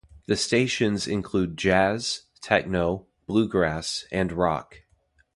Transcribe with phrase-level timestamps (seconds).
[0.25, 4.81] The stations include jazz, techno, bluegrass, and rock.